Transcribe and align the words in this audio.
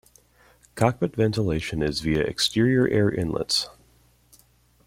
Cockpit 0.73 1.15
ventilation 1.15 1.83
is 1.83 2.01
via 2.01 2.21
exterior 2.21 2.87
air 2.87 3.11
inlets. 3.11 3.69